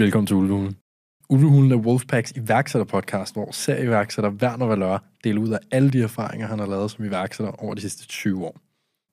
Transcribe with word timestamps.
Velkommen 0.00 0.26
til 0.26 0.36
Ulvehulen. 0.36 0.76
Ulvehulen 1.28 1.72
er 1.72 1.76
Wolfpacks 1.76 2.32
iværksætterpodcast, 2.36 3.34
hvor 3.34 3.50
serieværksætter 3.50 4.30
Werner 4.30 4.66
Valør 4.66 4.98
deler 5.24 5.40
ud 5.40 5.48
af 5.48 5.58
alle 5.70 5.90
de 5.90 6.02
erfaringer, 6.02 6.46
han 6.46 6.58
har 6.58 6.66
lavet 6.66 6.90
som 6.90 7.04
iværksætter 7.04 7.52
over 7.52 7.74
de 7.74 7.80
sidste 7.80 8.06
20 8.06 8.46
år. 8.46 8.60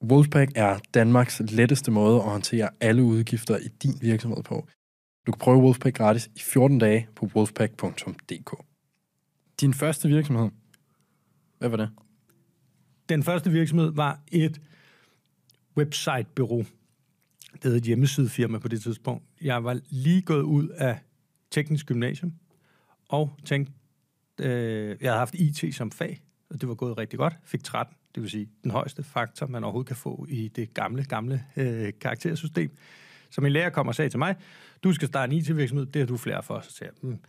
Wolfpack 0.03 0.51
er 0.55 0.79
Danmarks 0.93 1.41
letteste 1.49 1.91
måde 1.91 2.15
at 2.15 2.23
håndtere 2.23 2.69
alle 2.79 3.03
udgifter 3.03 3.57
i 3.57 3.67
din 3.67 3.97
virksomhed 4.01 4.43
på. 4.43 4.67
Du 5.25 5.31
kan 5.31 5.39
prøve 5.39 5.57
Wolfpack 5.57 5.97
gratis 5.97 6.27
i 6.35 6.39
14 6.39 6.79
dage 6.79 7.07
på 7.15 7.29
wolfpack.dk. 7.35 8.63
Din 9.61 9.73
første 9.73 10.07
virksomhed, 10.07 10.49
hvad 11.57 11.69
var 11.69 11.77
det? 11.77 11.89
Den 13.09 13.23
første 13.23 13.51
virksomhed 13.51 13.91
var 13.91 14.19
et 14.31 14.61
websitebyrå. 15.77 16.63
Det 17.63 17.71
hed 17.71 17.77
et 17.77 17.83
hjemmesidefirma 17.83 18.57
på 18.57 18.67
det 18.67 18.81
tidspunkt. 18.81 19.23
Jeg 19.41 19.63
var 19.63 19.79
lige 19.89 20.21
gået 20.21 20.41
ud 20.41 20.67
af 20.67 20.99
teknisk 21.51 21.85
gymnasium 21.85 22.33
og 23.09 23.37
tænkte, 23.45 23.73
øh, 24.41 24.97
jeg 25.01 25.09
havde 25.11 25.17
haft 25.17 25.33
IT 25.33 25.75
som 25.75 25.91
fag, 25.91 26.21
og 26.49 26.61
det 26.61 26.69
var 26.69 26.75
gået 26.75 26.97
rigtig 26.97 27.19
godt. 27.19 27.33
Fik 27.43 27.63
13, 27.63 27.95
det 28.15 28.23
vil 28.23 28.29
sige 28.31 28.49
den 28.63 28.71
højeste 28.71 29.03
faktor, 29.03 29.47
man 29.47 29.63
overhovedet 29.63 29.87
kan 29.87 29.95
få 29.95 30.25
i 30.29 30.47
det 30.47 30.73
gamle, 30.73 31.03
gamle 31.03 31.43
øh, 31.57 31.93
karaktersystem. 32.01 32.71
Så 33.29 33.41
min 33.41 33.51
lærer 33.51 33.69
kom 33.69 33.87
og 33.87 33.95
sagde 33.95 34.09
til 34.09 34.19
mig, 34.19 34.35
du 34.83 34.93
skal 34.93 35.07
starte 35.07 35.33
en 35.33 35.37
IT-virksomhed, 35.37 35.85
det 35.85 35.99
har 35.99 36.07
du 36.07 36.17
flere 36.17 36.43
for. 36.43 36.59
Så 36.59 36.71
sagde 36.71 36.91
jeg, 36.93 37.09
hmm, 37.09 37.19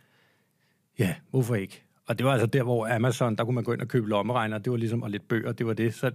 ja, 0.98 1.14
hvorfor 1.30 1.54
ikke? 1.54 1.82
Og 2.06 2.18
det 2.18 2.26
var 2.26 2.32
altså 2.32 2.46
der, 2.46 2.62
hvor 2.62 2.94
Amazon, 2.94 3.36
der 3.36 3.44
kunne 3.44 3.54
man 3.54 3.64
gå 3.64 3.72
ind 3.72 3.80
og 3.80 3.88
købe 3.88 4.08
lommeregner, 4.08 4.58
det 4.58 4.70
var 4.70 4.78
ligesom, 4.78 5.02
og 5.02 5.10
lidt 5.10 5.28
bøger, 5.28 5.52
det 5.52 5.66
var 5.66 5.72
det. 5.72 5.94
Så 5.94 6.10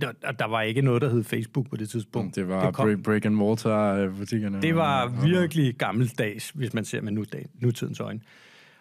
der, 0.00 0.12
der 0.12 0.44
var 0.44 0.62
ikke 0.62 0.82
noget, 0.82 1.02
der 1.02 1.10
hed 1.10 1.24
Facebook 1.24 1.70
på 1.70 1.76
det 1.76 1.88
tidspunkt. 1.88 2.36
Det 2.36 2.48
var 2.48 2.66
det 2.66 2.74
kom, 2.74 3.02
break 3.02 3.24
and 3.24 3.34
mortar 3.34 4.08
butikkerne. 4.18 4.62
Det 4.62 4.76
var 4.76 5.26
virkelig 5.26 5.74
gammeldags, 5.74 6.50
hvis 6.50 6.74
man 6.74 6.84
ser 6.84 7.00
med 7.00 7.12
nu, 7.12 7.24
nutidens 7.54 8.00
øjne. 8.00 8.20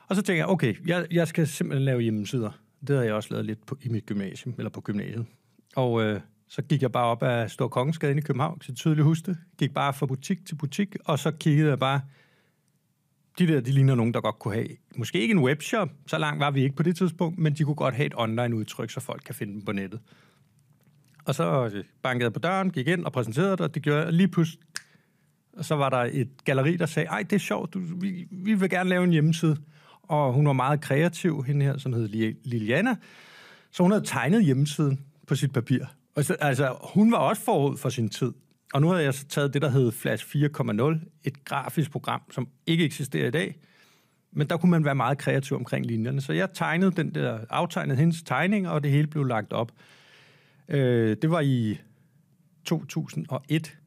Og 0.07 0.15
så 0.15 0.21
tænkte 0.21 0.37
jeg, 0.37 0.47
okay, 0.47 0.75
jeg, 0.87 1.07
jeg 1.11 1.27
skal 1.27 1.47
simpelthen 1.47 1.85
lave 1.85 2.01
hjemmesider. 2.01 2.51
Det 2.81 2.89
havde 2.89 3.05
jeg 3.05 3.13
også 3.13 3.29
lavet 3.31 3.45
lidt 3.45 3.65
på, 3.65 3.77
i 3.81 3.89
mit 3.89 4.05
gymnasium, 4.05 4.55
eller 4.57 4.69
på 4.69 4.81
gymnasiet. 4.81 5.25
Og 5.75 6.03
øh, 6.03 6.19
så 6.49 6.61
gik 6.61 6.81
jeg 6.81 6.91
bare 6.91 7.05
op 7.05 7.23
ad 7.23 7.49
Stor 7.49 7.67
Kongensgade 7.67 8.17
i 8.17 8.21
København, 8.21 8.61
så 8.61 8.73
tydeligt 8.73 9.05
huske 9.05 9.25
det. 9.25 9.37
Gik 9.59 9.73
bare 9.73 9.93
fra 9.93 10.05
butik 10.05 10.45
til 10.45 10.55
butik, 10.55 10.95
og 11.05 11.19
så 11.19 11.31
kiggede 11.31 11.69
jeg 11.69 11.79
bare, 11.79 12.01
de 13.39 13.47
der, 13.47 13.61
de 13.61 13.71
ligner 13.71 13.95
nogen, 13.95 14.13
der 14.13 14.21
godt 14.21 14.39
kunne 14.39 14.53
have, 14.53 14.67
måske 14.95 15.19
ikke 15.19 15.31
en 15.31 15.39
webshop, 15.39 15.89
så 16.07 16.17
langt 16.17 16.39
var 16.39 16.51
vi 16.51 16.63
ikke 16.63 16.75
på 16.75 16.83
det 16.83 16.97
tidspunkt, 16.97 17.39
men 17.39 17.53
de 17.53 17.63
kunne 17.63 17.75
godt 17.75 17.95
have 17.95 18.05
et 18.05 18.13
online 18.15 18.55
udtryk, 18.55 18.89
så 18.89 18.99
folk 18.99 19.21
kan 19.25 19.35
finde 19.35 19.53
dem 19.53 19.61
på 19.61 19.71
nettet. 19.71 19.99
Og 21.27 21.35
så 21.35 21.71
bankede 22.01 22.23
jeg 22.23 22.33
på 22.33 22.39
døren, 22.39 22.71
gik 22.71 22.87
ind 22.87 23.05
og 23.05 23.11
præsenterede 23.11 23.51
det, 23.51 23.61
og 23.61 23.75
det 23.75 23.83
gjorde 23.83 24.03
jeg 24.03 24.13
lige 24.13 24.27
pludselig. 24.27 24.59
Og 25.53 25.65
så 25.65 25.75
var 25.75 25.89
der 25.89 26.09
et 26.11 26.29
galeri, 26.43 26.75
der 26.75 26.85
sagde, 26.85 27.07
ej, 27.07 27.23
det 27.23 27.33
er 27.33 27.39
sjovt, 27.39 27.73
du, 27.73 27.79
vi, 28.01 28.27
vi 28.31 28.53
vil 28.53 28.69
gerne 28.69 28.89
lave 28.89 29.03
en 29.03 29.11
hjemmeside. 29.11 29.57
Og 30.03 30.33
hun 30.33 30.47
var 30.47 30.53
meget 30.53 30.81
kreativ, 30.81 31.43
hende 31.43 31.65
her, 31.65 31.77
som 31.77 31.93
hed 31.93 32.07
Liliana. 32.43 32.95
Så 33.71 33.83
hun 33.83 33.91
havde 33.91 34.05
tegnet 34.05 34.45
hjemmesiden 34.45 35.05
på 35.27 35.35
sit 35.35 35.53
papir. 35.53 35.85
Og 36.15 36.25
så, 36.25 36.33
altså, 36.33 36.75
hun 36.93 37.11
var 37.11 37.17
også 37.17 37.41
forud 37.41 37.77
for 37.77 37.89
sin 37.89 38.09
tid. 38.09 38.31
Og 38.73 38.81
nu 38.81 38.89
havde 38.89 39.03
jeg 39.03 39.13
så 39.13 39.27
taget 39.27 39.53
det, 39.53 39.61
der 39.61 39.69
hed 39.69 39.91
Flash 39.91 40.25
4.0, 40.25 41.19
et 41.23 41.45
grafisk 41.45 41.91
program, 41.91 42.21
som 42.31 42.47
ikke 42.67 42.85
eksisterer 42.85 43.27
i 43.27 43.31
dag. 43.31 43.55
Men 44.31 44.47
der 44.47 44.57
kunne 44.57 44.71
man 44.71 44.85
være 44.85 44.95
meget 44.95 45.17
kreativ 45.17 45.57
omkring 45.57 45.85
linjerne. 45.85 46.21
Så 46.21 46.33
jeg 46.33 46.49
tegnede 46.53 46.91
den 46.91 47.15
der, 47.15 47.39
aftegnede 47.49 47.99
hendes 47.99 48.23
tegning, 48.23 48.69
og 48.69 48.83
det 48.83 48.91
hele 48.91 49.07
blev 49.07 49.23
lagt 49.23 49.53
op. 49.53 49.71
Øh, 50.69 51.17
det 51.21 51.31
var 51.31 51.39
i 51.39 51.77
2001, 52.65 53.77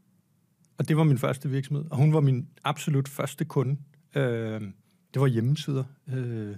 og 0.78 0.88
det 0.88 0.96
var 0.96 1.04
min 1.04 1.18
første 1.18 1.50
virksomhed. 1.50 1.84
Og 1.90 1.96
hun 1.96 2.12
var 2.12 2.20
min 2.20 2.48
absolut 2.64 3.08
første 3.08 3.44
kunde. 3.44 3.76
Øh, 4.14 4.60
det 5.14 5.20
var 5.20 5.26
hjemmesider. 5.26 5.84
Øh, 6.08 6.56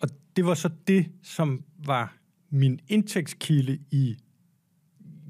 og 0.00 0.08
det 0.36 0.44
var 0.44 0.54
så 0.54 0.70
det, 0.86 1.06
som 1.22 1.64
var 1.86 2.16
min 2.50 2.80
indtægtskilde 2.88 3.78
i 3.90 4.16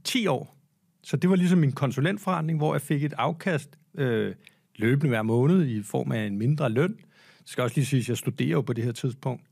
10 0.04 0.27
år. 0.27 0.56
Så 1.03 1.16
det 1.16 1.31
var 1.31 1.37
ligesom 1.37 1.59
min 1.59 1.72
konsulentforretning, 1.72 2.59
hvor 2.59 2.75
jeg 2.75 2.81
fik 2.81 3.04
et 3.04 3.15
afkast 3.19 3.78
øh, 3.94 4.34
løbende 4.77 5.09
hver 5.09 5.22
måned 5.22 5.66
i 5.66 5.82
form 5.82 6.12
af 6.12 6.27
en 6.27 6.38
mindre 6.38 6.71
løn. 6.71 6.97
Det 7.38 7.48
skal 7.48 7.62
også 7.62 7.77
lige 7.77 7.87
sige, 7.87 8.00
at 8.00 8.09
jeg 8.09 8.16
studerer 8.16 8.50
jo 8.50 8.60
på 8.60 8.72
det 8.72 8.84
her 8.84 8.93
tidspunkt. 8.93 9.43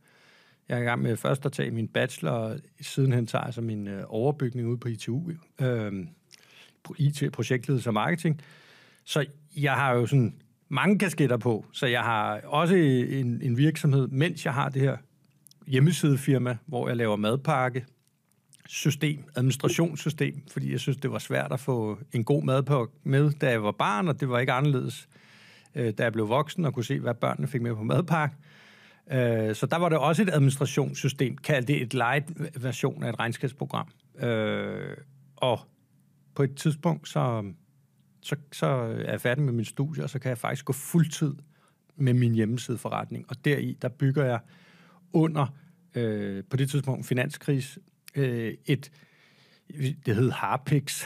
Jeg 0.70 0.78
er 0.78 0.82
i 0.82 0.84
gang 0.84 1.02
med 1.02 1.16
først 1.16 1.46
at 1.46 1.52
tage 1.52 1.70
min 1.70 1.88
bachelor, 1.88 2.30
og 2.30 2.60
sidenhen 2.80 3.26
tager 3.26 3.44
jeg 3.44 3.54
så 3.54 3.60
min 3.60 3.88
øh, 3.88 4.02
overbygning 4.06 4.68
ud 4.68 4.76
på 4.76 4.88
ITU, 4.88 5.30
øh, 5.60 5.92
på 6.84 6.94
IT, 6.98 7.22
projektledelse 7.32 7.90
og 7.90 7.94
marketing. 7.94 8.40
Så 9.04 9.26
jeg 9.56 9.72
har 9.72 9.94
jo 9.94 10.06
sådan 10.06 10.34
mange 10.68 10.98
kasketter 10.98 11.36
på, 11.36 11.66
så 11.72 11.86
jeg 11.86 12.00
har 12.00 12.40
også 12.40 12.74
en, 12.74 13.42
en 13.42 13.56
virksomhed, 13.56 14.08
mens 14.08 14.44
jeg 14.44 14.54
har 14.54 14.68
det 14.68 14.82
her 14.82 14.96
hjemmesidefirma, 15.66 16.56
hvor 16.66 16.88
jeg 16.88 16.96
laver 16.96 17.16
madpakke, 17.16 17.86
system, 18.68 19.24
administrationssystem, 19.36 20.42
fordi 20.50 20.72
jeg 20.72 20.80
synes, 20.80 20.96
det 20.96 21.12
var 21.12 21.18
svært 21.18 21.52
at 21.52 21.60
få 21.60 21.98
en 22.12 22.24
god 22.24 22.42
madpakke 22.42 22.92
med, 23.02 23.30
da 23.30 23.50
jeg 23.50 23.62
var 23.62 23.72
barn, 23.72 24.08
og 24.08 24.20
det 24.20 24.28
var 24.28 24.38
ikke 24.38 24.52
anderledes, 24.52 25.08
øh, 25.74 25.92
da 25.92 26.02
jeg 26.02 26.12
blev 26.12 26.28
voksen 26.28 26.64
og 26.64 26.74
kunne 26.74 26.84
se, 26.84 27.00
hvad 27.00 27.14
børnene 27.14 27.48
fik 27.48 27.62
med 27.62 27.74
på 27.74 27.82
madpakke. 27.82 28.36
Øh, 29.12 29.54
så 29.54 29.66
der 29.66 29.76
var 29.76 29.88
det 29.88 29.98
også 29.98 30.22
et 30.22 30.30
administrationssystem, 30.32 31.36
kaldt 31.36 31.68
det 31.68 31.82
et 31.82 31.94
light 31.94 32.24
version 32.62 33.02
af 33.02 33.08
et 33.08 33.18
regnskabsprogram. 33.18 33.88
Øh, 34.18 34.96
og 35.36 35.60
på 36.34 36.42
et 36.42 36.56
tidspunkt, 36.56 37.08
så, 37.08 37.52
så, 38.22 38.36
så 38.52 38.66
er 38.66 39.10
jeg 39.10 39.20
færdig 39.20 39.44
med 39.44 39.52
min 39.52 39.64
studie, 39.64 40.02
og 40.02 40.10
så 40.10 40.18
kan 40.18 40.28
jeg 40.28 40.38
faktisk 40.38 40.64
gå 40.64 40.72
fuldtid 40.72 41.34
med 41.96 42.14
min 42.14 42.34
hjemmesideforretning. 42.34 43.24
Og 43.28 43.44
deri, 43.44 43.76
der 43.82 43.88
bygger 43.88 44.24
jeg 44.24 44.40
under, 45.12 45.46
øh, 45.94 46.44
på 46.50 46.56
det 46.56 46.70
tidspunkt, 46.70 47.06
finanskris, 47.06 47.78
øh, 48.14 48.54
et, 48.66 48.90
det 50.06 50.16
hed 50.16 50.30
Harpix. 50.30 51.04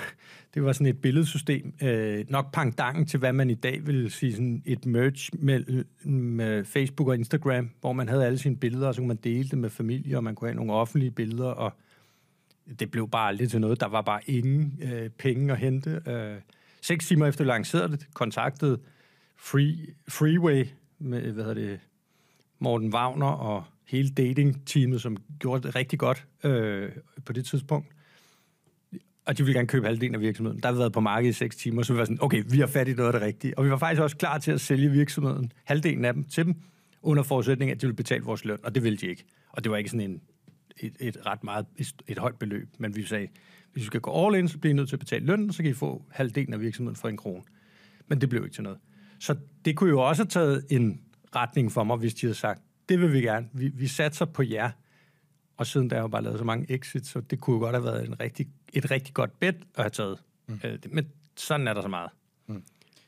Det 0.55 0.65
var 0.65 0.73
sådan 0.73 0.87
et 0.87 1.01
billedsystem, 1.01 1.75
øh, 1.83 2.25
nok 2.29 2.53
pangdangen 2.53 3.07
til, 3.07 3.19
hvad 3.19 3.33
man 3.33 3.51
i 3.51 3.55
dag 3.55 3.87
vil 3.87 4.11
sige, 4.11 4.33
sådan 4.33 4.63
et 4.67 4.87
merge 4.87 5.31
mellem 5.39 6.41
øh, 6.41 6.65
Facebook 6.65 7.09
og 7.09 7.15
Instagram, 7.15 7.71
hvor 7.81 7.93
man 7.93 8.09
havde 8.09 8.27
alle 8.27 8.39
sine 8.39 8.57
billeder, 8.57 8.89
og 8.89 8.95
så 8.95 9.01
kunne 9.01 9.09
man 9.09 9.17
dele 9.25 9.49
det 9.49 9.59
med 9.59 9.71
familie, 9.71 10.17
og 10.17 10.25
man 10.25 10.35
kunne 10.35 10.49
have 10.49 10.57
nogle 10.57 10.73
offentlige 10.73 11.11
billeder, 11.11 11.49
og 11.49 11.73
det 12.79 12.91
blev 12.91 13.11
bare 13.11 13.29
aldrig 13.29 13.51
til 13.51 13.61
noget. 13.61 13.81
Der 13.81 13.89
var 13.89 14.03
bare 14.03 14.21
ingen 14.27 14.79
øh, 14.83 15.11
penge 15.11 15.53
at 15.53 15.59
hente. 15.59 16.03
Øh, 16.07 16.37
seks 16.83 17.07
timer 17.07 17.27
efter 17.27 17.45
lancerede 17.45 17.93
det, 17.93 18.07
kontaktede 18.15 18.81
Free, 19.37 19.77
Freeway 20.09 20.67
med, 20.99 21.33
hvad 21.33 21.45
hedder 21.45 21.69
det, 21.69 21.81
Morten 22.59 22.95
Wagner 22.95 23.27
og 23.27 23.65
hele 23.89 24.09
dating-teamet, 24.09 25.01
som 25.01 25.17
gjorde 25.39 25.63
det 25.63 25.77
rigtig 25.77 25.99
godt 25.99 26.27
øh, 26.45 26.93
på 27.25 27.33
det 27.33 27.45
tidspunkt. 27.45 27.89
Og 29.27 29.39
de 29.39 29.43
ville 29.43 29.59
gerne 29.59 29.69
købe 29.69 29.87
halvdelen 29.87 30.15
af 30.15 30.21
virksomheden. 30.21 30.61
Der 30.61 30.69
havde 30.69 30.79
været 30.79 30.93
på 30.93 31.01
markedet 31.01 31.31
i 31.31 31.39
6 31.39 31.57
timer, 31.57 31.83
så 31.83 31.93
vi 31.93 31.99
var 31.99 32.05
sådan, 32.05 32.19
okay, 32.21 32.45
vi 32.51 32.59
har 32.59 32.67
fat 32.67 32.89
i 32.89 32.93
noget 32.93 33.09
af 33.09 33.13
det 33.13 33.23
rigtige. 33.23 33.59
Og 33.59 33.65
vi 33.65 33.71
var 33.71 33.77
faktisk 33.77 34.03
også 34.03 34.17
klar 34.17 34.39
til 34.39 34.53
at 34.53 34.61
sælge 34.61 34.91
virksomheden, 34.91 35.53
halvdelen 35.65 36.05
af 36.05 36.15
dem, 36.15 36.25
til 36.25 36.45
dem, 36.45 36.55
under 37.03 37.23
forudsætning, 37.23 37.71
af, 37.71 37.75
at 37.75 37.81
de 37.81 37.87
ville 37.87 37.97
betale 37.97 38.25
vores 38.25 38.45
løn, 38.45 38.59
og 38.63 38.75
det 38.75 38.83
ville 38.83 38.97
de 38.97 39.07
ikke. 39.07 39.25
Og 39.49 39.65
det 39.65 39.73
var 39.73 39.79
ikke 39.79 39.91
sådan 39.91 40.11
en, 40.11 40.21
et, 40.81 40.97
et 41.01 41.27
ret 41.27 41.45
meget, 41.45 41.67
et, 41.77 41.93
et 42.07 42.19
højt 42.19 42.39
beløb, 42.39 42.69
men 42.79 42.97
vi 42.97 43.05
sagde, 43.05 43.29
hvis 43.73 43.83
vi 43.83 43.87
skal 43.87 44.01
gå 44.01 44.27
all 44.27 44.37
in, 44.37 44.49
så 44.49 44.59
bliver 44.59 44.75
I 44.75 44.77
nødt 44.77 44.89
til 44.89 44.97
at 44.97 45.01
betale 45.01 45.27
løn, 45.27 45.53
så 45.53 45.63
kan 45.63 45.71
I 45.71 45.75
få 45.75 46.05
halvdelen 46.11 46.55
af 46.55 46.61
virksomheden 46.61 46.97
for 46.97 47.09
en 47.09 47.17
krone. 47.17 47.43
Men 48.09 48.21
det 48.21 48.29
blev 48.29 48.45
ikke 48.45 48.55
til 48.55 48.63
noget. 48.63 48.79
Så 49.19 49.37
det 49.65 49.77
kunne 49.77 49.91
jo 49.91 50.09
også 50.09 50.23
have 50.23 50.29
taget 50.29 50.67
en 50.71 51.01
retning 51.37 51.73
for 51.73 51.85
mig, 51.85 51.97
hvis 51.97 52.15
de 52.15 52.27
havde 52.27 52.35
sagt, 52.35 52.63
det 52.89 53.01
vil 53.01 53.13
vi 53.13 53.21
gerne. 53.21 53.49
Vi, 53.53 53.69
vi 53.69 53.87
satser 53.87 54.25
på 54.25 54.43
jer. 54.43 54.71
Og 55.57 55.67
siden 55.67 55.91
der 55.91 55.97
har 55.97 56.03
jo 56.03 56.09
bare 56.09 56.23
lavet 56.23 56.39
så 56.39 56.45
mange 56.45 56.67
exits, 56.69 57.11
så 57.11 57.21
det 57.21 57.41
kunne 57.41 57.55
jo 57.55 57.61
godt 57.61 57.75
have 57.75 57.85
været 57.85 58.09
en 58.09 58.21
rigtig, 58.21 58.49
et 58.73 58.91
rigtig 58.91 59.15
godt 59.15 59.41
bet 59.41 59.55
at 59.55 59.83
have 59.83 59.91
taget. 59.91 60.19
Mm. 60.47 60.61
Øh, 60.65 60.79
men 60.91 61.07
sådan 61.37 61.69
er 61.69 61.75
der 61.75 61.83
så 61.83 61.89
meget. 61.89 62.11
Mm. 62.47 62.63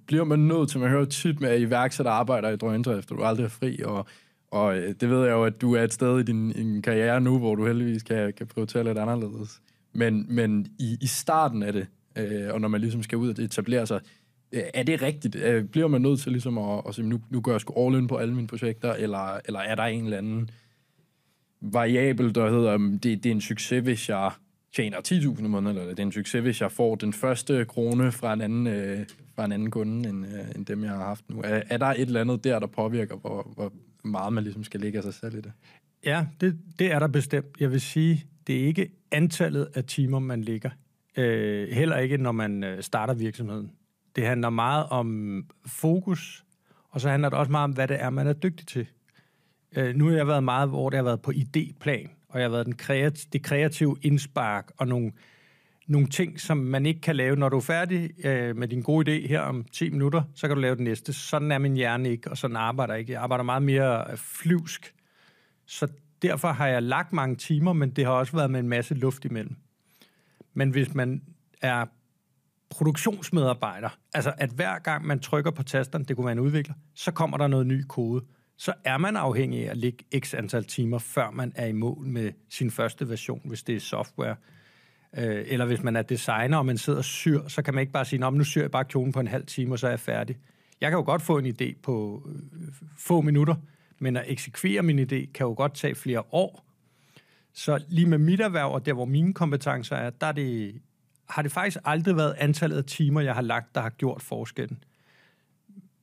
Bliver 0.06 0.24
man 0.24 0.38
nødt 0.38 0.70
til, 0.70 0.80
man 0.80 0.90
hører 0.90 1.04
tit 1.04 1.40
med, 1.40 1.48
at 1.48 1.60
iværksætter 1.60 2.12
arbejder 2.12 2.48
i 2.48 2.56
drøndrift, 2.56 3.10
og 3.10 3.18
du 3.18 3.24
aldrig 3.24 3.44
er 3.44 3.48
fri, 3.48 3.82
og, 3.84 4.06
og 4.50 4.76
øh, 4.78 4.94
det 5.00 5.10
ved 5.10 5.22
jeg 5.22 5.30
jo, 5.30 5.44
at 5.44 5.60
du 5.60 5.74
er 5.74 5.82
et 5.82 5.92
sted 5.92 6.20
i 6.20 6.22
din, 6.22 6.52
din 6.52 6.82
karriere 6.82 7.20
nu, 7.20 7.38
hvor 7.38 7.54
du 7.54 7.66
heldigvis 7.66 8.02
kan, 8.02 8.32
kan 8.32 8.46
prioritere 8.46 8.84
lidt 8.84 8.98
anderledes. 8.98 9.60
Men, 9.92 10.26
men 10.28 10.66
i, 10.78 10.98
i 11.00 11.06
starten 11.06 11.62
af 11.62 11.72
det, 11.72 11.86
øh, 12.16 12.54
og 12.54 12.60
når 12.60 12.68
man 12.68 12.80
ligesom 12.80 13.02
skal 13.02 13.18
ud 13.18 13.28
og 13.28 13.44
etablere 13.44 13.86
sig, 13.86 14.00
Øh, 14.52 14.62
er 14.74 14.82
det 14.82 15.02
rigtigt? 15.02 15.36
Øh, 15.36 15.64
bliver 15.64 15.88
man 15.88 16.02
nødt 16.02 16.20
til 16.20 16.32
ligesom 16.32 16.58
at, 16.58 16.82
at 16.88 16.94
sige, 16.94 17.08
nu, 17.08 17.20
nu 17.30 17.40
gør 17.40 17.52
jeg 17.52 17.60
sgu 17.60 17.86
all 17.86 17.98
in 17.98 18.06
på 18.06 18.16
alle 18.16 18.34
mine 18.34 18.46
projekter, 18.46 18.92
eller, 18.92 19.40
eller 19.44 19.60
er 19.60 19.74
der 19.74 19.82
en 19.82 20.04
eller 20.04 20.18
anden 20.18 20.50
variabel, 21.60 22.34
der 22.34 22.50
hedder, 22.50 22.78
det, 22.78 23.02
det 23.02 23.26
er 23.26 23.30
en 23.30 23.40
succes, 23.40 23.82
hvis 23.82 24.08
jeg 24.08 24.30
tjener 24.76 24.98
10.000 25.08 25.44
om 25.44 25.50
måneden, 25.50 25.76
eller 25.76 25.90
det 25.90 25.98
er 25.98 26.06
en 26.06 26.12
succes, 26.12 26.42
hvis 26.42 26.60
jeg 26.60 26.72
får 26.72 26.94
den 26.94 27.12
første 27.12 27.64
krone 27.64 28.12
fra 28.12 28.32
en 28.32 28.40
anden, 28.40 28.66
øh, 28.66 29.06
fra 29.34 29.44
en 29.44 29.52
anden 29.52 29.70
kunde, 29.70 30.08
end, 30.08 30.26
øh, 30.26 30.56
end 30.56 30.66
dem, 30.66 30.84
jeg 30.84 30.92
har 30.92 31.04
haft 31.04 31.30
nu. 31.30 31.40
Er, 31.44 31.62
er 31.70 31.76
der 31.76 31.86
et 31.86 32.00
eller 32.00 32.20
andet 32.20 32.44
der, 32.44 32.58
der 32.58 32.66
påvirker, 32.66 33.16
hvor, 33.16 33.52
hvor 33.54 33.72
meget 34.04 34.32
man 34.32 34.44
ligesom 34.44 34.64
skal 34.64 34.80
lægge 34.80 34.98
af 34.98 35.02
sig 35.02 35.14
selv 35.14 35.34
i 35.34 35.40
det? 35.40 35.52
Ja, 36.04 36.26
det, 36.40 36.58
det 36.78 36.92
er 36.92 36.98
der 36.98 37.06
bestemt. 37.06 37.46
Jeg 37.60 37.72
vil 37.72 37.80
sige, 37.80 38.24
det 38.46 38.60
er 38.60 38.66
ikke 38.66 38.90
antallet 39.12 39.68
af 39.74 39.84
timer, 39.84 40.18
man 40.18 40.42
ligger. 40.42 40.70
Øh, 41.16 41.68
heller 41.68 41.96
ikke, 41.96 42.16
når 42.16 42.32
man 42.32 42.64
øh, 42.64 42.82
starter 42.82 43.14
virksomheden. 43.14 43.70
Det 44.16 44.26
handler 44.26 44.50
meget 44.50 44.86
om 44.86 45.44
fokus 45.66 46.44
Og 46.90 47.00
så 47.00 47.08
handler 47.08 47.28
det 47.28 47.38
også 47.38 47.52
meget 47.52 47.64
om, 47.64 47.70
hvad 47.72 47.88
det 47.88 48.02
er, 48.02 48.10
man 48.10 48.26
er 48.26 48.32
dygtig 48.32 48.66
til. 48.66 48.86
Øh, 49.76 49.94
nu 49.94 50.08
har 50.08 50.16
jeg 50.16 50.26
været 50.26 50.44
meget, 50.44 50.68
hvor 50.68 50.90
det 50.90 50.96
har 50.96 51.04
været 51.04 51.22
på 51.22 51.30
idéplan, 51.30 52.26
og 52.28 52.40
jeg 52.40 52.44
har 52.44 52.50
været 52.50 52.66
den 52.66 52.76
kreat- 52.82 53.28
det 53.32 53.42
kreative 53.42 53.96
indspark 54.02 54.70
og 54.76 54.88
nogle, 54.88 55.12
nogle 55.86 56.08
ting, 56.08 56.40
som 56.40 56.56
man 56.56 56.86
ikke 56.86 57.00
kan 57.00 57.16
lave. 57.16 57.36
Når 57.36 57.48
du 57.48 57.56
er 57.56 57.60
færdig 57.60 58.26
øh, 58.26 58.56
med 58.56 58.68
din 58.68 58.82
gode 58.82 59.16
idé 59.16 59.28
her 59.28 59.40
om 59.40 59.64
10 59.72 59.90
minutter, 59.90 60.22
så 60.34 60.46
kan 60.46 60.56
du 60.56 60.60
lave 60.60 60.74
det 60.74 60.84
næste. 60.84 61.12
Sådan 61.12 61.52
er 61.52 61.58
min 61.58 61.74
hjerne 61.74 62.10
ikke, 62.10 62.30
og 62.30 62.36
sådan 62.36 62.56
arbejder 62.56 62.94
jeg 62.94 63.00
ikke. 63.00 63.12
Jeg 63.12 63.22
arbejder 63.22 63.44
meget 63.44 63.62
mere 63.62 64.16
flyvsk. 64.16 64.94
Så 65.66 65.88
derfor 66.22 66.48
har 66.48 66.66
jeg 66.66 66.82
lagt 66.82 67.12
mange 67.12 67.36
timer, 67.36 67.72
men 67.72 67.90
det 67.90 68.04
har 68.04 68.12
også 68.12 68.36
været 68.36 68.50
med 68.50 68.60
en 68.60 68.68
masse 68.68 68.94
luft 68.94 69.24
imellem. 69.24 69.56
Men 70.54 70.70
hvis 70.70 70.94
man 70.94 71.22
er 71.62 71.86
produktionsmedarbejder, 72.70 73.88
altså 74.14 74.32
at 74.38 74.50
hver 74.50 74.78
gang 74.78 75.06
man 75.06 75.20
trykker 75.20 75.50
på 75.50 75.62
tasterne, 75.62 76.04
det 76.04 76.16
kunne 76.16 76.24
være 76.24 76.32
en 76.32 76.38
udvikler, 76.38 76.74
så 76.94 77.10
kommer 77.10 77.36
der 77.36 77.46
noget 77.46 77.66
ny 77.66 77.84
kode. 77.88 78.24
Så 78.56 78.74
er 78.84 78.98
man 78.98 79.16
afhængig 79.16 79.66
af 79.66 79.70
at 79.70 79.76
ligge 79.76 80.04
x 80.18 80.34
antal 80.34 80.64
timer, 80.64 80.98
før 80.98 81.30
man 81.30 81.52
er 81.54 81.66
i 81.66 81.72
mål 81.72 82.06
med 82.06 82.32
sin 82.50 82.70
første 82.70 83.08
version, 83.08 83.40
hvis 83.44 83.62
det 83.62 83.76
er 83.76 83.80
software. 83.80 84.36
Øh, 85.16 85.44
eller 85.46 85.64
hvis 85.66 85.82
man 85.82 85.96
er 85.96 86.02
designer, 86.02 86.58
og 86.58 86.66
man 86.66 86.78
sidder 86.78 86.98
og 86.98 87.04
syr, 87.04 87.48
så 87.48 87.62
kan 87.62 87.74
man 87.74 87.80
ikke 87.80 87.92
bare 87.92 88.04
sige, 88.04 88.30
nu 88.30 88.44
syr 88.44 88.60
jeg 88.60 88.70
bare 88.70 88.84
kjolen 88.84 89.12
på 89.12 89.20
en 89.20 89.26
halv 89.26 89.46
time, 89.46 89.74
og 89.74 89.78
så 89.78 89.86
er 89.86 89.90
jeg 89.90 90.00
færdig. 90.00 90.36
Jeg 90.80 90.90
kan 90.90 90.98
jo 90.98 91.04
godt 91.04 91.22
få 91.22 91.38
en 91.38 91.46
idé 91.46 91.80
på 91.82 92.22
øh, 92.28 92.68
få 92.98 93.20
minutter, 93.20 93.54
men 93.98 94.16
at 94.16 94.24
eksekvere 94.26 94.82
min 94.82 94.98
idé 94.98 95.32
kan 95.32 95.46
jo 95.46 95.54
godt 95.56 95.74
tage 95.74 95.94
flere 95.94 96.22
år. 96.32 96.66
Så 97.52 97.84
lige 97.88 98.06
med 98.06 98.18
mit 98.18 98.40
erhverv, 98.40 98.72
og 98.72 98.86
der 98.86 98.92
hvor 98.92 99.04
mine 99.04 99.34
kompetencer 99.34 99.96
er, 99.96 100.10
der 100.10 100.26
er 100.26 100.32
det, 100.32 100.80
har 101.28 101.42
det 101.42 101.52
faktisk 101.52 101.78
aldrig 101.84 102.16
været 102.16 102.34
antallet 102.38 102.76
af 102.76 102.84
timer, 102.84 103.20
jeg 103.20 103.34
har 103.34 103.42
lagt, 103.42 103.74
der 103.74 103.80
har 103.80 103.90
gjort 103.90 104.22
forskellen. 104.22 104.84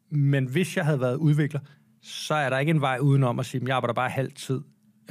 Men 0.10 0.46
hvis 0.46 0.78
jeg 0.78 0.86
havde 0.86 1.00
været 1.00 1.16
udvikler, 1.16 1.60
så 2.04 2.34
er 2.34 2.50
der 2.50 2.60
ikke 2.60 2.70
en 2.70 2.82
vej 2.82 2.98
udenom 3.02 3.40
at 3.40 3.46
sige, 3.46 3.62
at 3.62 3.68
jeg 3.68 3.76
arbejder 3.76 3.94
bare 3.94 4.10
halv 4.10 4.32
tid, 4.32 4.62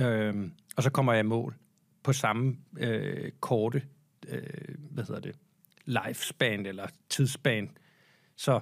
øh, 0.00 0.50
og 0.76 0.82
så 0.82 0.90
kommer 0.90 1.12
jeg 1.12 1.20
i 1.20 1.28
mål 1.28 1.54
på 2.02 2.12
samme 2.12 2.56
øh, 2.78 3.30
korte, 3.40 3.82
øh, 4.28 4.42
hvad 4.90 5.04
hedder 5.04 5.20
det, 5.20 5.36
lifespan 5.84 6.66
eller 6.66 6.86
tidsspan. 7.08 7.70
Så, 8.36 8.60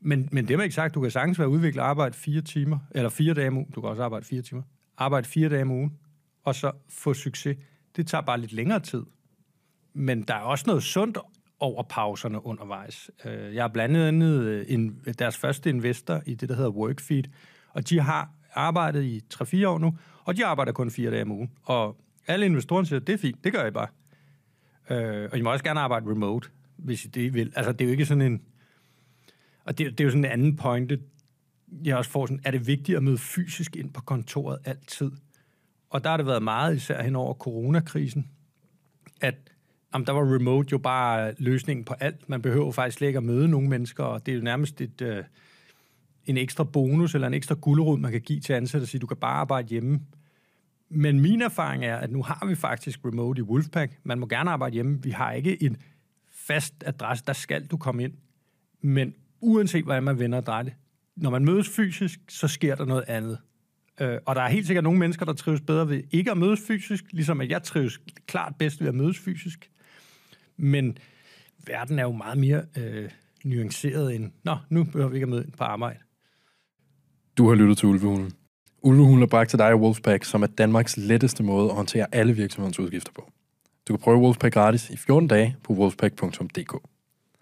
men, 0.00 0.28
men 0.32 0.48
det 0.48 0.58
er 0.58 0.62
ikke 0.62 0.74
sagt, 0.74 0.94
du 0.94 1.00
kan 1.00 1.10
sagtens 1.10 1.38
være 1.38 1.48
udviklet 1.48 1.82
arbejde 1.82 2.14
fire 2.14 2.40
timer, 2.40 2.78
eller 2.90 3.10
fire 3.10 3.34
dage 3.34 3.48
om 3.48 3.56
ugen, 3.56 3.70
du 3.70 3.80
kan 3.80 3.90
også 3.90 4.02
arbejde 4.02 4.26
fire 4.26 4.42
timer, 4.42 4.62
arbejde 4.96 5.28
fire 5.28 5.48
dage 5.48 5.62
om 5.62 5.70
ugen, 5.70 5.98
og 6.44 6.54
så 6.54 6.72
få 6.88 7.14
succes. 7.14 7.56
Det 7.96 8.06
tager 8.06 8.22
bare 8.22 8.40
lidt 8.40 8.52
længere 8.52 8.80
tid. 8.80 9.02
Men 9.92 10.22
der 10.22 10.34
er 10.34 10.40
også 10.40 10.64
noget 10.66 10.82
sundt 10.82 11.18
over 11.60 11.82
pauserne 11.82 12.46
undervejs. 12.46 13.10
Øh, 13.24 13.54
jeg 13.54 13.62
har 13.62 13.68
blandt 13.68 13.96
andet 13.96 14.42
øh, 14.42 14.64
en, 14.68 15.00
deres 15.18 15.36
første 15.36 15.70
investor 15.70 16.22
i 16.26 16.34
det, 16.34 16.48
der 16.48 16.54
hedder 16.54 16.70
Workfeed, 16.70 17.24
og 17.72 17.88
de 17.88 18.00
har 18.00 18.30
arbejdet 18.54 19.04
i 19.04 19.22
3-4 19.34 19.66
år 19.66 19.78
nu, 19.78 19.98
og 20.24 20.36
de 20.36 20.46
arbejder 20.46 20.72
kun 20.72 20.90
fire 20.90 21.10
dage 21.10 21.22
om 21.22 21.32
ugen. 21.32 21.50
Og 21.62 21.96
alle 22.26 22.46
investorerne 22.46 22.86
siger, 22.86 23.00
det 23.00 23.12
er 23.12 23.18
fint, 23.18 23.44
det 23.44 23.52
gør 23.52 23.66
I 23.66 23.70
bare. 23.70 23.88
Øh, 24.90 25.28
og 25.32 25.38
I 25.38 25.42
må 25.42 25.52
også 25.52 25.64
gerne 25.64 25.80
arbejde 25.80 26.10
remote, 26.10 26.48
hvis 26.76 27.04
I 27.04 27.08
det 27.08 27.34
vil. 27.34 27.52
Altså, 27.56 27.72
det 27.72 27.80
er 27.80 27.84
jo 27.84 27.90
ikke 27.90 28.06
sådan 28.06 28.22
en... 28.22 28.42
Og 29.64 29.78
det, 29.78 29.90
det 29.90 30.00
er 30.00 30.04
jo 30.04 30.10
sådan 30.10 30.24
en 30.24 30.30
anden 30.30 30.56
pointe, 30.56 31.00
jeg 31.84 31.96
også 31.96 32.10
får 32.10 32.26
sådan, 32.26 32.40
er 32.44 32.50
det 32.50 32.66
vigtigt 32.66 32.96
at 32.96 33.02
møde 33.02 33.18
fysisk 33.18 33.76
ind 33.76 33.92
på 33.92 34.00
kontoret 34.00 34.58
altid? 34.64 35.10
Og 35.90 36.04
der 36.04 36.10
har 36.10 36.16
det 36.16 36.26
været 36.26 36.42
meget, 36.42 36.76
især 36.76 37.02
hen 37.02 37.16
over 37.16 37.34
coronakrisen, 37.34 38.30
at 39.20 39.34
jamen, 39.94 40.06
der 40.06 40.12
var 40.12 40.34
remote 40.34 40.68
jo 40.72 40.78
bare 40.78 41.34
løsningen 41.38 41.84
på 41.84 41.94
alt. 42.00 42.28
Man 42.28 42.42
behøver 42.42 42.72
faktisk 42.72 42.98
slet 42.98 43.08
ikke 43.08 43.16
at 43.16 43.22
møde 43.22 43.48
nogen 43.48 43.68
mennesker, 43.68 44.04
og 44.04 44.26
det 44.26 44.32
er 44.32 44.36
jo 44.36 44.42
nærmest 44.42 44.80
et, 44.80 45.00
øh, 45.00 45.24
en 46.26 46.36
ekstra 46.36 46.64
bonus 46.64 47.14
eller 47.14 47.26
en 47.26 47.34
ekstra 47.34 47.54
gulerod, 47.54 47.98
man 47.98 48.12
kan 48.12 48.20
give 48.20 48.40
til 48.40 48.52
ansatte 48.52 48.84
og 48.84 48.88
sige, 48.88 48.98
du 48.98 49.06
kan 49.06 49.16
bare 49.16 49.34
arbejde 49.34 49.68
hjemme. 49.68 50.00
Men 50.88 51.20
min 51.20 51.42
erfaring 51.42 51.84
er, 51.84 51.96
at 51.96 52.10
nu 52.10 52.22
har 52.22 52.46
vi 52.46 52.54
faktisk 52.54 53.00
remote 53.04 53.38
i 53.38 53.42
Wolfpack. 53.42 53.98
Man 54.02 54.18
må 54.18 54.26
gerne 54.26 54.50
arbejde 54.50 54.74
hjemme. 54.74 55.02
Vi 55.02 55.10
har 55.10 55.32
ikke 55.32 55.62
en 55.62 55.76
fast 56.30 56.74
adresse, 56.86 57.24
der 57.26 57.32
skal 57.32 57.66
du 57.66 57.76
komme 57.76 58.04
ind. 58.04 58.12
Men 58.80 59.14
uanset 59.40 59.84
hvordan 59.84 60.02
man 60.02 60.18
vender 60.18 60.38
og 60.38 60.46
drejer 60.46 60.62
det, 60.62 60.72
når 61.16 61.30
man 61.30 61.44
mødes 61.44 61.68
fysisk, 61.68 62.20
så 62.28 62.48
sker 62.48 62.74
der 62.74 62.84
noget 62.84 63.04
andet. 63.08 63.38
Øh, 64.00 64.18
og 64.26 64.34
der 64.34 64.42
er 64.42 64.48
helt 64.48 64.66
sikkert 64.66 64.84
nogle 64.84 64.98
mennesker, 64.98 65.24
der 65.26 65.32
trives 65.32 65.60
bedre 65.60 65.88
ved 65.88 66.02
ikke 66.10 66.30
at 66.30 66.38
mødes 66.38 66.60
fysisk, 66.66 67.04
ligesom 67.10 67.40
at 67.40 67.50
jeg 67.50 67.62
trives 67.62 68.00
klart 68.26 68.56
bedst 68.58 68.80
ved 68.80 68.88
at 68.88 68.94
mødes 68.94 69.18
fysisk. 69.18 69.69
Men 70.60 70.98
verden 71.66 71.98
er 71.98 72.02
jo 72.02 72.12
meget 72.12 72.38
mere 72.38 72.62
øh, 72.76 73.10
nuanceret 73.44 74.14
end, 74.14 74.30
nå, 74.44 74.56
nu 74.68 74.84
behøver 74.84 75.08
vi 75.08 75.16
ikke 75.16 75.24
at 75.24 75.28
møde 75.28 75.50
på 75.58 75.64
arbejde. 75.64 75.98
Du 77.38 77.48
har 77.48 77.54
lyttet 77.54 77.78
til 77.78 77.88
Ulvehulen. 77.88 78.32
Ulvehulen 78.82 79.22
er 79.22 79.26
bragt 79.26 79.50
til 79.50 79.58
dig 79.58 79.68
af 79.68 79.74
Wolfpack, 79.74 80.24
som 80.24 80.42
er 80.42 80.46
Danmarks 80.46 80.96
letteste 80.96 81.42
måde 81.42 81.68
at 81.68 81.74
håndtere 81.76 82.06
alle 82.12 82.32
virksomhedens 82.32 82.78
udgifter 82.78 83.12
på. 83.12 83.30
Du 83.88 83.92
kan 83.96 84.02
prøve 84.02 84.18
Wolfpack 84.18 84.54
gratis 84.54 84.90
i 84.90 84.96
14 84.96 85.28
dage 85.28 85.56
på 85.62 85.72
wolfpack.dk. 85.72 86.74